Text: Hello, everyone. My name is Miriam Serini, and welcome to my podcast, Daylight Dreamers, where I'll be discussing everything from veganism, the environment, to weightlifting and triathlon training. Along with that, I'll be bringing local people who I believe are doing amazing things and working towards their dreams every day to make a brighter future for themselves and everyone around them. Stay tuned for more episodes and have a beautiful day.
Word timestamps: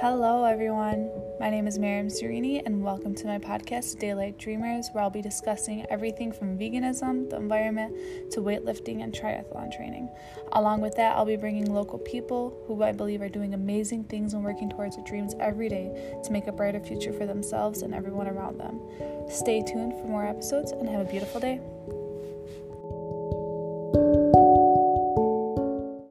Hello, 0.00 0.44
everyone. 0.44 1.10
My 1.40 1.50
name 1.50 1.66
is 1.66 1.76
Miriam 1.76 2.06
Serini, 2.06 2.62
and 2.64 2.84
welcome 2.84 3.16
to 3.16 3.26
my 3.26 3.40
podcast, 3.40 3.98
Daylight 3.98 4.38
Dreamers, 4.38 4.90
where 4.92 5.02
I'll 5.02 5.10
be 5.10 5.20
discussing 5.20 5.84
everything 5.90 6.30
from 6.30 6.56
veganism, 6.56 7.28
the 7.28 7.34
environment, 7.34 7.96
to 8.30 8.40
weightlifting 8.40 9.02
and 9.02 9.12
triathlon 9.12 9.74
training. 9.76 10.08
Along 10.52 10.80
with 10.80 10.94
that, 10.94 11.16
I'll 11.16 11.24
be 11.24 11.34
bringing 11.34 11.74
local 11.74 11.98
people 11.98 12.56
who 12.68 12.80
I 12.84 12.92
believe 12.92 13.22
are 13.22 13.28
doing 13.28 13.54
amazing 13.54 14.04
things 14.04 14.34
and 14.34 14.44
working 14.44 14.70
towards 14.70 14.94
their 14.94 15.04
dreams 15.04 15.34
every 15.40 15.68
day 15.68 16.20
to 16.22 16.30
make 16.30 16.46
a 16.46 16.52
brighter 16.52 16.78
future 16.78 17.12
for 17.12 17.26
themselves 17.26 17.82
and 17.82 17.92
everyone 17.92 18.28
around 18.28 18.60
them. 18.60 18.80
Stay 19.28 19.64
tuned 19.64 19.94
for 19.94 20.06
more 20.06 20.24
episodes 20.24 20.70
and 20.70 20.88
have 20.88 21.00
a 21.08 21.10
beautiful 21.10 21.40
day. 21.40 21.60